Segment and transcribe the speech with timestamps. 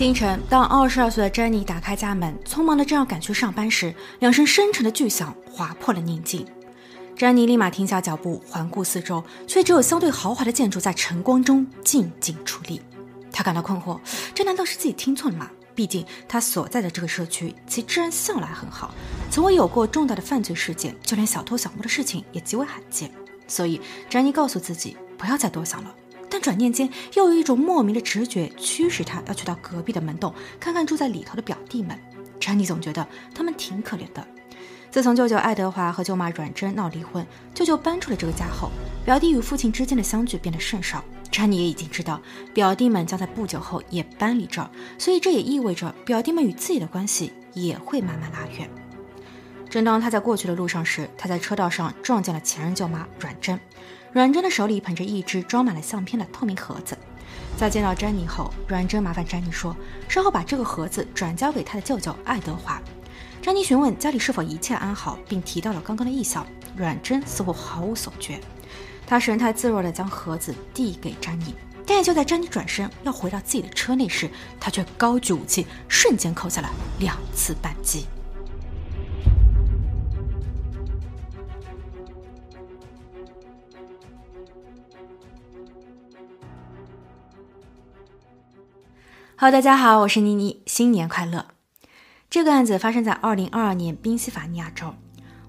[0.00, 6.46] 清晨，当二十二岁的詹妮打开家门，匆忙的正要赶去上班时，两声深沉的巨响划破了宁静。
[7.14, 12.80] 詹妮立马停下脚步，环顾四周，却只有相对豪华的建筑在晨光中静静矗立。
[13.30, 14.00] 他感到困惑，
[14.34, 15.50] 这难道是自己听错了吗？
[15.74, 18.94] 毕竟他所在的这个社区，其治安向来很好，
[19.30, 23.12] 从未有过重大的犯罪事件，就连小偷小摸的事情也极为罕见。
[23.46, 23.78] 所以，
[24.08, 25.94] 詹妮告诉自己不要再多想了。
[26.30, 31.98] 但转念间，又有一种莫名的直觉驱使他要去到隔壁的门洞，看看住在里头的表弟们。
[32.38, 34.26] 詹妮总觉得他们挺可怜的。
[34.90, 38.70] 自从舅舅爱德华和舅妈阮珍闹离婚，舅舅搬出了这个家后，
[39.04, 41.04] 表弟与父亲之间的相聚变得甚少。
[41.30, 42.20] 詹妮也已经知道，
[42.52, 48.68] 表弟们将在不久后也搬离这儿，所以这也意味着表弟们与自己的关系也会慢慢拉远。
[49.68, 53.60] 正当他在过去的路上时，他在车道上撞见了前任舅妈阮珍。
[54.12, 56.98] 阮珍的手里捧着一只装满了相片的透明盒子，
[57.56, 59.76] 在见到詹妮后，阮珍麻烦詹妮说，
[60.08, 62.82] 稍后把这个盒子转交给他的舅舅爱德华。
[63.40, 66.44] 詹妮询问家里是否一切安好，并提到了刚刚的异响。
[66.76, 68.40] 阮珍似乎毫无所觉，
[69.06, 71.54] 他神态自若地将盒子递给詹妮，
[71.86, 78.06] 但也就在詹妮转身要回到自己的车内时，他却高举武器，瞬间扣下了两次扳机。
[89.40, 91.46] 好，大家好，我是妮妮，新年快乐。
[92.28, 94.94] 这个案子发生在二零二二年宾夕法尼亚州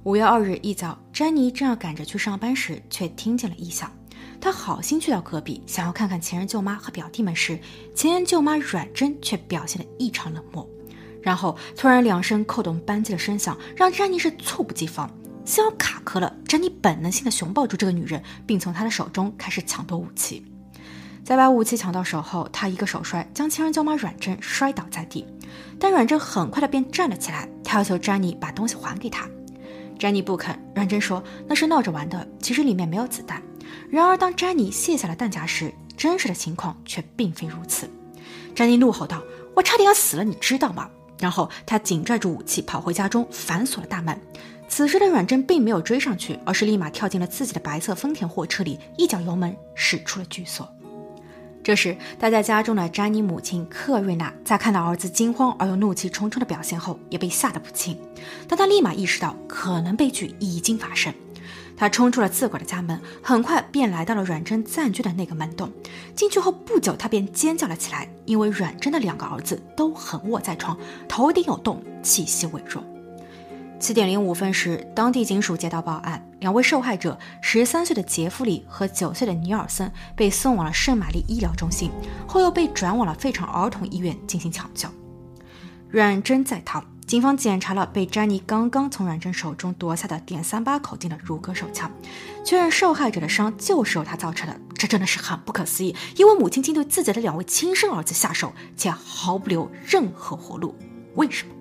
[0.03, 3.91] 五月二日一早，詹妮正要赶着去上班时，却听见了异响。
[4.39, 7.59] 她好心去到隔壁，想要看看前任舅妈和表弟们时，
[7.93, 10.65] 前任舅妈阮珍却表现得异常冷漠。
[11.21, 15.11] 然后突然两声扣动扳机的声响，让詹妮是猝不及防，
[15.43, 16.33] 幸好卡壳了。
[16.47, 20.45] 詹妮本能性的熊抱住这个女人，并从她的手中开始抢夺武器。
[21.31, 25.25] 在把武器抢到手后，他一个手摔，将前任舅妈阮珍摔倒在地。
[25.79, 29.25] 但阮珍很快的便站了起来，他要求詹妮把东西还给他。
[29.97, 33.41] 詹妮不肯，阮珍说那是闹着玩的，其实里面没有子弹。
[33.89, 37.89] 然而当詹妮卸下了弹夹时，真实的情况却并非如此。
[38.53, 39.23] 詹妮怒吼道
[39.55, 44.19] ：“我差点要死了，你知道吗？”然后他紧拽住武器跑回家中，反锁了大门。
[44.67, 50.67] 此时的阮珍并没有追上去，而是立马跳进了自己的白色丰田货车里，一脚油门驶出了巨锁。
[51.63, 57.95] 这时，待在家中的詹妮母亲克瑞娜在看到儿子惊慌而又怒气冲冲的表现后，也被吓得不轻。
[58.47, 61.13] 但她立马意识到可能悲剧已经发生，
[61.77, 65.71] 她冲出了自个儿的家门，很快便来到了阮珍暂居的那个门洞。
[66.15, 70.75] 进去后不久，她便尖叫了起来，因为阮珍的两个儿子都横卧在床，
[71.07, 72.83] 头顶有洞，气息微弱。
[73.79, 81.91] 七点零五分时，当地警署接到报案，两位受害者十三岁的杰弗里和九岁的尼尔森被送往了圣玛丽医疗中心，
[82.27, 84.89] 后又被转往了费城儿童医院进行抢救。
[85.87, 91.91] 阮珍在逃，警方检查了被詹妮刚刚从阮珍手中夺下的点三八口径的如歌手枪，
[92.43, 94.59] 确认受害者的伤就是由他造成的。
[94.75, 100.73] 这真的是很不可思议，因为母亲竟对自己的两位亲生儿子下手，且毫不留任何活路，
[101.13, 101.53] 为什么？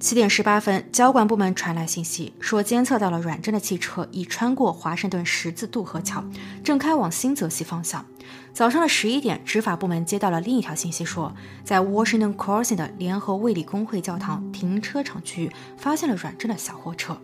[0.00, 6.24] 七点十八分，交管部门传来信息，说监测到了阮珍的汽车已穿过华盛顿十字渡河桥，
[6.62, 8.06] 正开往新泽西方向。
[8.52, 17.18] 早上的十一点，执法部门接到了另一条信息，说在 Washington Crossing 的联合卫理公会教堂停车场区域发现了阮珍的小货车，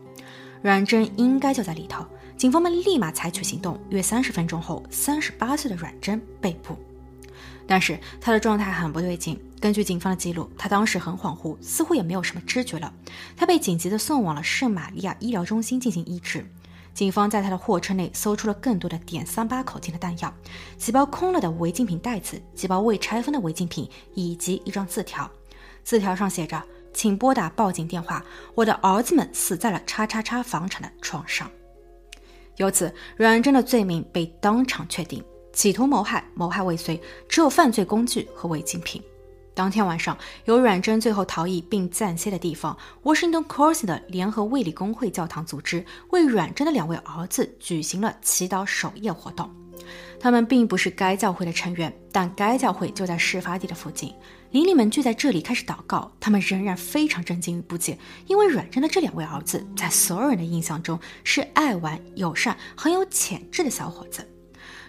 [0.61, 2.05] 阮珍应该就在里头。
[2.37, 6.77] 警方们立马采取行动，约三十分钟后，三十八岁的阮珍被捕。
[7.67, 9.41] 但是他的状态很不对劲。
[9.65, 12.93] 根据警方的记录，他当时很恍惚，似乎也没有什么知觉了。
[13.35, 16.47] 他被紧急的送往了圣玛利亚医疗中心进行医治。
[16.93, 20.31] 警方在他的货车内搜出了更多的点三八口径的弹药，
[20.77, 25.31] 几包空了的违禁品袋子，几包未拆封的违禁品，以及一张字条。
[25.83, 28.23] 字条上写着：“请拨打报警电话，
[28.55, 31.51] 我的儿子们死在了叉叉叉房产的床上。”
[32.57, 35.25] 由此，阮珍的罪名被当场确定。
[35.55, 39.03] 企图谋害、谋害未遂，只有犯罪工具和违禁品。
[39.55, 49.49] 当天晚上，由阮珍最后逃逸并暂歇的地方，Washington cross 的联合卫理公会教堂组织为阮珍的两位儿子举行了祈祷守夜活动。
[50.19, 54.13] 他们并不是该教会的成员，但该教会就在事发地的附近。
[54.51, 64.27] 邻里们聚在这里开始祷告，他们仍然非常震惊与不解，因为阮珍的这两位儿子在所有人的印象中是爱玩、友善、很有潜质的小伙子。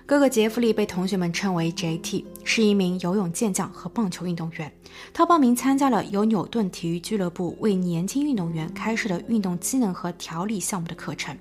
[0.07, 4.71] 哥哥杰弗利被同学们称为 J.T，是一名游泳健将和棒球运动员。
[5.11, 11.35] 他报名参加了由纽顿体育俱乐部为年轻运动员开设的运动机能和调理项目的课程。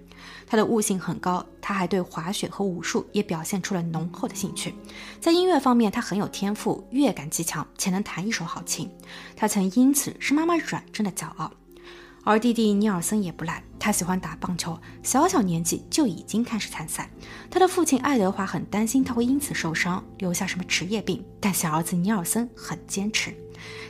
[0.46, 4.74] 他的悟性很高，他还对滑雪和武术也表现出了浓厚的兴趣。
[5.20, 8.90] 在音乐方面，他很有天赋，乐感极强，且能弹一手好琴。
[9.36, 11.52] 他曾因此是妈妈软真的骄傲。
[12.22, 17.10] 而弟弟尼尔森也不赖，他喜欢打棒球，小小年纪就已经开始参赛。
[17.50, 23.34] 他的父亲爱德华很担心他会因此受伤，留下什么职业病，但小儿子尼尔森很坚持。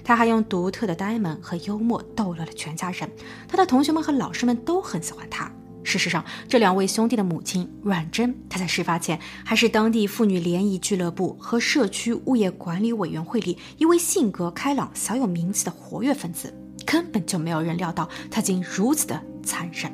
[0.03, 3.09] 他还用独特的呆萌和幽默逗乐了全家人，
[3.47, 5.49] 他的同学们和老师们都很喜欢他。
[5.85, 16.53] 事实上，这两位兄弟的母亲阮珍，她在事发前还是当地妇女联谊俱乐部和社区物业管理委员会里一位性格开朗、小有名气的活跃分子。
[16.95, 19.91] 根本就没有人料到他竟如此的残忍。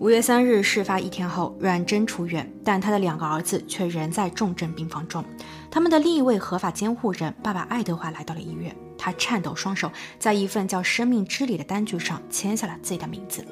[0.00, 5.24] 五月三日事发一天后，阮珍出院，但他的两个儿子却仍在重症病房中。
[5.70, 9.88] 他们的另一位合法监护人爸爸爱德华来到了医院，他颤抖双手，
[10.18, 13.46] 在一份叫《生命之礼》的单据上签下了自己的名字。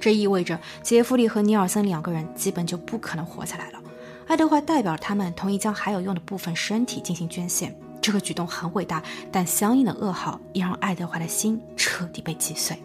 [0.00, 3.82] 这意味着杰弗里和尼尔森两个人基本就不可能活下来了。
[4.28, 7.76] 爱德华代表他们同意将还有用的部分身体进行捐献。
[8.08, 12.82] 这个举动很伟大，但相应的噩耗也让爱德华的心彻底被击碎。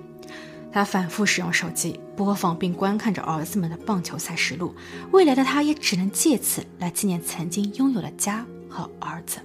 [0.69, 4.75] 他反复使用手机播放并观看着儿子们的棒球赛实录，
[5.13, 9.39] 未来的他也只能借此来纪念曾经拥有的家和儿子。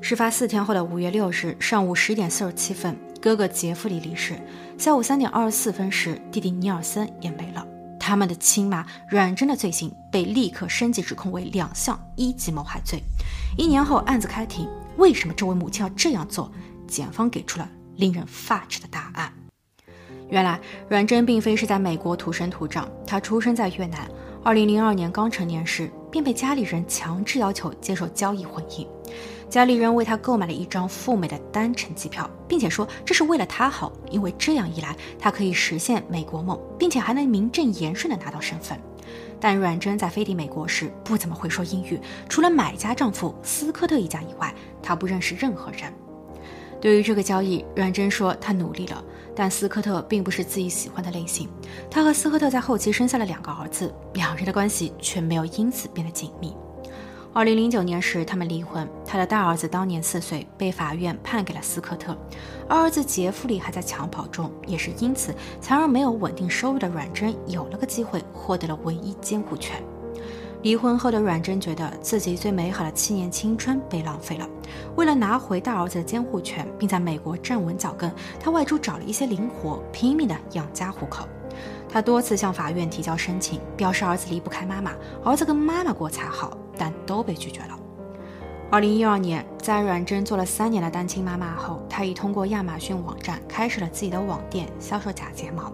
[0.00, 4.36] 事发四天后的五月六日上午十点四十七分，哥哥杰弗里离世；
[4.78, 7.66] 下午三点二十四分时，弟弟尼尔森也没了。
[8.06, 13.02] 他们的亲妈阮珍的罪行被立刻升级指控为两项一级谋害罪。
[13.56, 14.68] 一年后，案子开庭，
[14.98, 16.52] 为什么这位母亲要这样做？
[16.86, 17.66] 检方给出了
[17.96, 19.32] 令人发指的答案。
[20.28, 24.06] 原来，阮珍并非是在美国土生土长，她出生在越南。
[24.42, 28.86] 二零零二年刚成年时，便被家里人强制要求接受交易婚姻。
[29.50, 38.78] 家里人为他购买了一张赴美的单程机票，并且说这是为了他好，因为这样一来，他可以实现美国梦，并且还能名正言顺地拿到身份。
[39.38, 44.52] 但阮珍在飞抵美国时不怎么会说英语，除了买家丈夫斯科特一家以外，
[44.82, 45.92] 她不认识任何人。
[46.80, 49.04] 对于这个交易，阮珍说她努力了，
[49.36, 51.48] 但斯科特并不是自己喜欢的类型。
[51.90, 56.54] 她和斯科特在后期生下了两个儿子，两人的关系却没有因此变得紧密。
[57.34, 58.88] 二零零九年时，他们离婚。
[59.04, 62.14] 他的大儿子当年四岁，被法院判给了斯科特；
[62.68, 69.82] 二儿子杰弗里还在襁褓中，也是因此才让没有稳定收入的阮珍有了个机会，获得了唯一监护权。
[70.62, 74.48] 离婚后的阮珍觉得自己最美好的七年青春被浪费了。
[74.94, 78.08] 为了拿回大儿子的监护权，并在美国站稳脚跟，
[78.38, 81.26] 他外出找了一些零活，拼命的养家糊口。
[81.88, 84.92] 他多次向法院提交申请，表示儿子离不开妈妈，
[85.24, 87.78] 儿子跟妈妈过才好，但都被拒绝了。
[88.70, 95.72] 二零一二年，在阮珍做了三年的单亲妈妈后，她已通过亚马逊网站开始了自己的网店，销售假睫毛，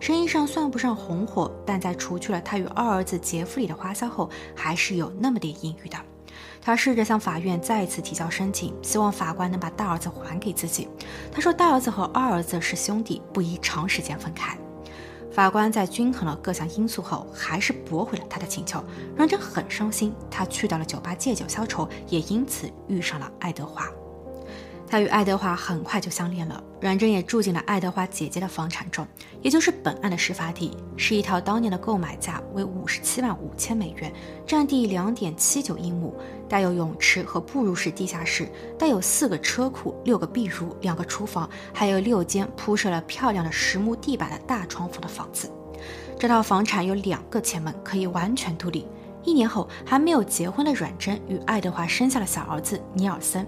[0.00, 5.98] 生意上算不上红火，但在除去了她与二儿子杰弗里的花销后，还是有那么点盈余的。
[6.62, 10.88] 她试着向法院再次提交申请，希望法官能把大儿子还给自己。
[11.30, 14.56] 她说，大儿子和二儿子是兄弟，不宜长时间分开。
[15.38, 18.82] 法官在均衡了各项因素后，还是驳回了他的请求。
[19.14, 23.88] 阮珍很伤心，他去到了酒吧借酒消愁，也因此遇上了爱德华。
[24.90, 29.06] 他与爱德华很快就相恋了，阮珍也住进了爱德华姐姐的房产中，
[29.42, 34.10] 也就是本案的事发地，是一套当年的购买价为五十七万五千美元，
[34.46, 36.14] 占地两点七九英亩，
[36.48, 38.48] 带有泳池和步入式地下室，
[38.78, 45.50] 带有四个车库、六个壁炉、两个厨房，还有六间铺设了漂亮的实木地板的大窗房的房子。
[46.18, 48.86] 这套房产有两个前门，可以完全独立。
[49.22, 53.46] 一年后，还没有结婚的阮珍与爱德华生下了小儿子尼尔森。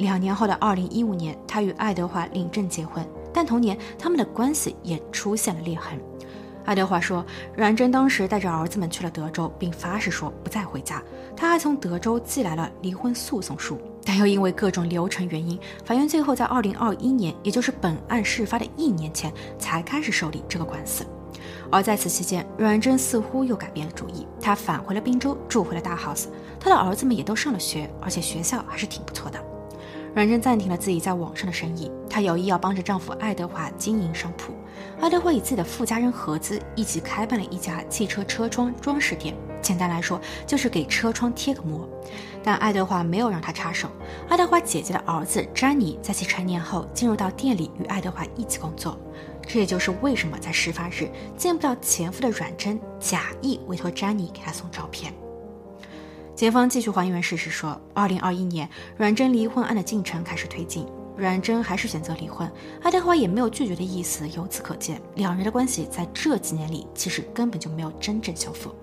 [0.00, 6.00] 两年后的二零一五年，他与爱德华领证结婚，但同年他们的关系也出现了裂痕。
[6.64, 11.02] 爱德华说，阮珍当时带着儿子们去了德州，并发誓说不再回家。
[11.36, 21.04] 他还从德州寄来了离婚诉讼书，但又因为各种流程原因，法院最后在二零二一年，也就是本案事发的一年前，才开始受理这个官司。
[21.70, 26.26] 而在此期间，阮珍似乎又改变了主意，他返回了滨州，住回了大 house。
[26.58, 29.42] 他的儿子们也都上了学，而且学校还是挺不错的。
[30.14, 34.52] 阮珍暂停了自己在网上的生意，她有意要帮着丈夫爱德华经营商铺。
[35.00, 41.88] 爱德华以自己的富家人合资一起开办了一家汽车车窗装饰店，简单来说就是给车窗贴个膜。
[42.42, 43.88] 但爱德华没有让他插手。
[44.28, 48.98] 爱德华姐姐的儿子詹妮在其成年后进入到店里与爱德华一起工作，
[49.46, 55.12] 这也就是为什么在事发日见不到前夫的阮珍假意委托詹妮给他送照片。
[56.40, 58.66] 检方继续还原事实，说，二零二一年，
[58.96, 60.86] 阮珍离婚案的进程开始推进。
[61.14, 64.26] 阮珍还是选择离婚，爱德华也没有拒绝的意思。
[64.30, 68.74] 由此可见，两人的关系在这几年里其实根本就没有真正修复。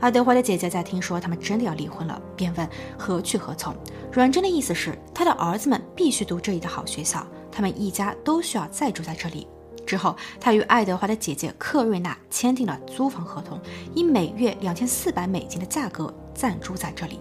[0.00, 2.68] 爱德华的姐姐在听说他们真的要离婚了，便问
[2.98, 3.72] 何去何从。
[4.10, 9.46] 阮珍的意思是，他的儿子们必须读这里的好学校，他们一家都需要再住在这里。
[9.90, 13.58] 之后，他与爱德华的姐姐克瑞娜签订了租房合同，
[13.92, 17.18] 以每月两千四百美金的价格暂住在这里。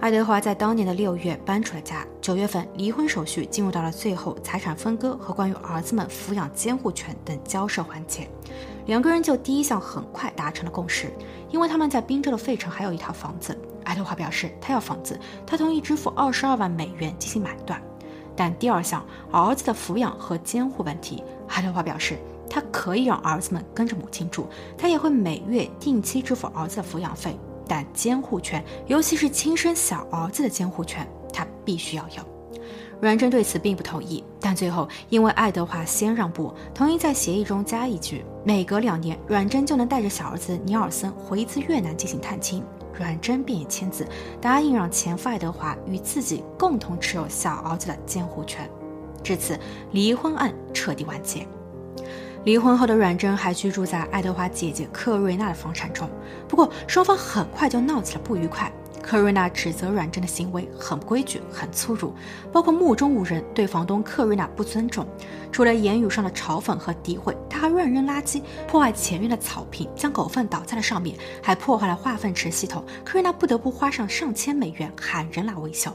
[0.00, 8.26] 爱德华在当年的六月搬出了家，九月份离婚手续进入到了最后财产分割和关于儿子们抚养监护权等交涉环节。
[8.86, 11.12] 两个人就第一项很快达成了共识，
[11.50, 13.54] 因为他们在滨州的费城还有一套房子。
[13.84, 17.78] 爱德华表示他要房子，他同意支付二十二万美元进行买断。
[18.36, 22.18] 但第二项儿子的抚养和监护问题，爱德华表示
[22.50, 32.22] 他可以让儿子们跟着母亲住，他也会每月定期支付儿子的抚养费，但监护权，尤其是亲生小儿子的监护权，他必须要有。
[33.00, 42.64] 阮珍对此并不同意，但最后因为爱德华先让步，同意在协议中加一句，每隔两年阮珍就能带着小儿子尼尔森回一次越南进行探亲。
[42.98, 44.06] 阮珍便也签字，
[44.40, 48.68] 答应让前夫爱德华与自己共同持有小儿子的监护权。
[49.22, 49.58] 至此，
[49.92, 51.46] 离婚案彻底完结。
[52.44, 56.08] 离婚后的阮珍还居住在爱德华姐姐克瑞娜的房产中，
[56.46, 58.70] 不过双方很快就闹起了不愉快。
[59.04, 62.14] 克瑞娜指责阮珍的行为很不规矩、很粗鲁，
[62.50, 65.06] 包括目中无人，对房东克瑞娜不尊重。
[65.52, 72.82] 除了言语上的嘲讽和诋毁，他还乱扔垃圾，破坏前院的草坪，将狗粪倒在了上面，还破坏了化粪池系统。
[73.04, 75.94] 克瑞娜不得不花上上千美元喊人来维修。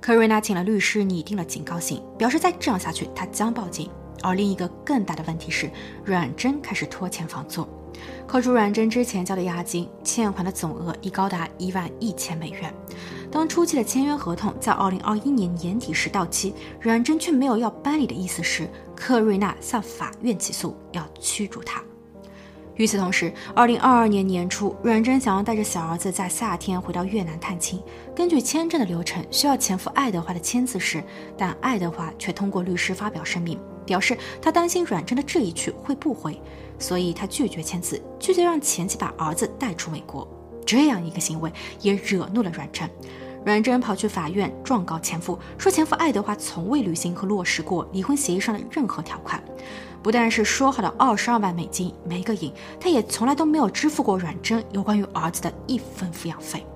[0.00, 3.90] 克瑞娜请了律师拟定了警告信，表示再这样下去，他将报警。
[4.22, 5.68] 而另一个更大的问题是，
[6.04, 7.66] 阮珍开始拖欠房租。
[8.26, 12.72] 扣除阮珍之前交的押金，欠款的总额已高达一万一千美元。
[13.30, 21.82] 当初期的签约合同在二零二一年年底时到期，阮珍却没有要搬离的意思时，克瑞娜向法院起诉，要驱逐他。
[22.76, 27.82] 与此同时，二零二二年年初，阮珍想要带着小儿子在夏天回到越南探亲。
[28.14, 31.02] 根据签证的流程，需要前夫爱德华的签字时，
[31.38, 36.38] 但爱德华却通过律师发表声明，表示他担心阮珍的这一去会不回。
[36.78, 40.28] 所以他拒绝签字，拒绝让前妻把儿子带出美国。
[40.66, 41.50] 这样一个行为
[41.80, 42.90] 也惹怒了阮珍。
[43.46, 49.42] 阮珍跑去法院状告前夫，说前夫爱德华从未履行和落实过离婚协议上的任何条款，
[50.02, 56.66] 不但是说好的二十二万美金没个影，他也从来都没有支付过阮珍有关于儿子的一分抚养费。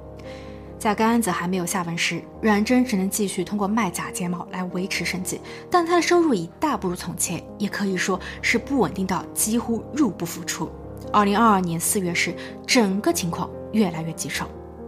[0.80, 5.38] 在该案子还没有下文时，阮珍只能继续通过卖假睫毛来维持生计，
[5.70, 10.70] 但她的收入已大不如从前，也可以说是不稳定到几乎入不敷出。
[11.12, 12.34] 二零二二年四月时，
[12.66, 14.46] 整个情况越来越棘手，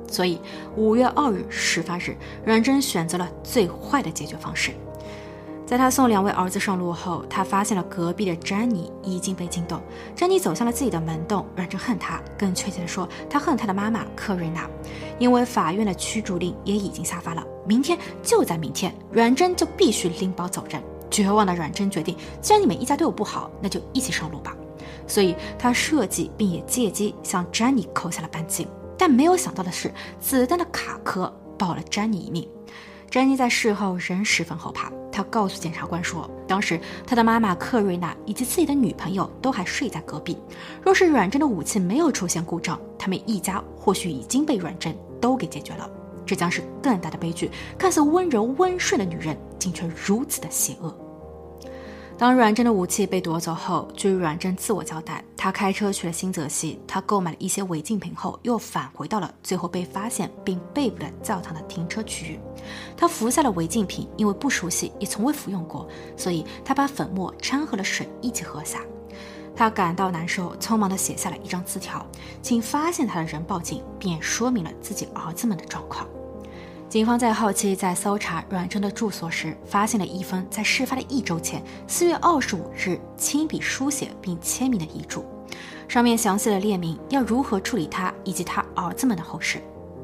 [0.09, 0.41] 所以
[0.77, 4.73] 五月二日事发日，阮珍选择了最坏的解决方式。
[5.73, 9.81] 在他送两位儿子上路后，他发现了隔壁的詹妮已经被惊动。
[10.15, 14.69] 詹妮走向了自己的门洞，阮珍恨他，更确切的说，他恨他的妈妈克瑞娜，
[15.19, 20.83] 因为法院的驱逐令也已经下发了，明天就在明天，阮珍就必须拎包走人。
[21.11, 24.55] 绝望的阮珍决定，既然你们一家对我不好，那就一起上路吧。
[25.07, 28.69] 所以，他设计并也借机向詹妮扣下了扳机。
[28.99, 32.47] 但没有想到的是，子弹的卡壳保了詹妮一命。
[33.11, 34.93] 詹妮在事后仍十分后怕。
[35.13, 40.37] 他告诉检察官说，当时他的妈妈克瑞娜以及自己的女朋友都还睡在隔壁。
[40.83, 45.89] 若是阮珍的武器没有出现故障，他们一家或许已经被阮珍都给解决了。
[46.25, 47.51] 这将是更大的悲剧。
[47.77, 50.97] 看似温柔温顺的女人，竟却如此的邪恶。
[52.17, 62.39] 当阮珍的武器被夺走后，据阮珍自我交代，他开车去了新泽西，他购买了一些违禁品后，又返回到了最后被发现并被捕的教堂的停车区域。
[62.97, 65.87] 他服下了违禁品，因为不熟悉也从未服用过，
[66.17, 68.81] 所以他把粉末掺和了水一起喝下。
[69.55, 72.05] 他感到难受，匆忙地写下了一张字条，
[72.41, 76.09] 请发现他的人报警，并说明了自己儿子们的状况。
[76.89, 85.25] 警方在后期在搜查阮珍的住所时，发现了一封在事发的一周前，四月二十五日亲笔书写并签名的遗嘱，
[85.89, 89.63] 上面详细的列明要如何处理他以及他儿子们的后事。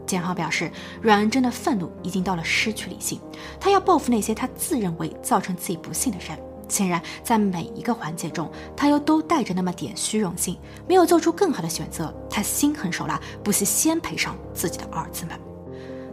[0.09, 0.69] 简浩表示，
[1.01, 3.21] 阮珍的愤怒已经到了失去理性，
[3.61, 6.37] 他要报复那些他自认为造成自己不幸的人。
[6.69, 12.13] 显然，在每一个环节中，他又都带着那么点虚荣心，没有做出更好的选择。
[12.29, 15.39] 他心狠手辣，不惜先赔上自己的儿子们。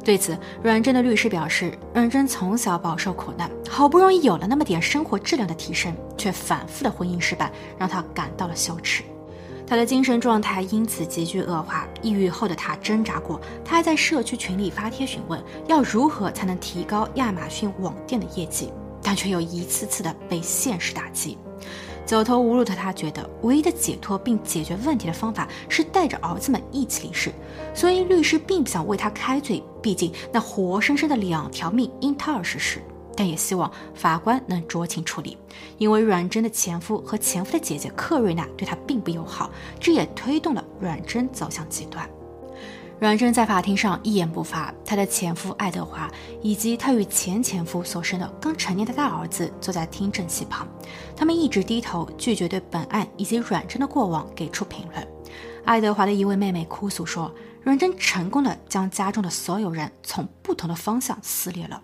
[0.03, 9.03] 对此，阮珍的律师表示，阮珍从小饱受苦难，好不容易有了那么点生活质量的提升，却反复的婚姻失败，让他感到了羞耻。
[9.67, 18.71] 他的精神状态因此急剧恶化，抑郁后的他挣扎过，他还在社区群里发帖询问，要如何才能提高亚马逊网店的业绩。
[19.07, 21.37] 但却又一次次的被现实打击。
[22.07, 27.31] 走投无路的他觉得，唯一的解脱并解决问题的方法是带着儿子们一起离世，
[27.71, 32.81] 所以律师并不想为他开罪，毕竟那活生生的两条命因他而逝世。
[33.15, 35.37] 但也希望法官能酌情处理，
[35.77, 42.07] 因为阮珍的前夫和前夫的姐姐克瑞娜对他并不友好，这也推动了阮珍走向极端。
[42.97, 46.09] 阮珍在法庭上一言不发，她的前夫爱德华
[46.41, 50.65] 以及她与前前夫所生的刚成年的大儿子坐在听证席旁，
[51.13, 55.07] 他们一直低头，拒绝对本案以及阮珍的过往给出评论。
[55.65, 57.29] 爱德华的一位妹妹哭诉说，
[57.63, 61.81] 阮珍成功的将家中的所有人从不同的方向撕裂了。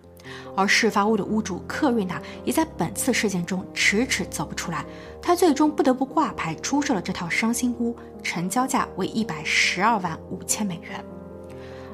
[0.56, 4.86] 而事发屋的屋主克瑞娜也在本次事件中迟迟走不出来，
[5.22, 11.04] 她最终不得不挂牌出售了这套伤心屋，成交价为一百十二万五千美元。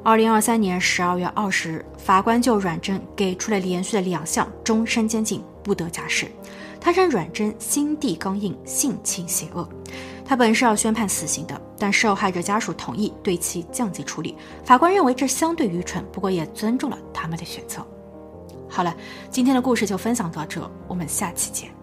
[0.04, 6.28] 二零二三年十二月二十日，法官就阮珍给出了连续的两项终身监禁，不得假释。
[6.80, 9.68] 他称阮珍心地刚硬，性情邪恶。
[10.24, 14.36] 他本是要宣判死刑的，但受害者家属同意对其降级处理。
[14.64, 17.86] 法官认为这相对愚蠢，不过也尊重了他们的选择。
[18.78, 18.96] 好了，
[19.32, 21.77] 今天的故事就分享到这，我们下期见。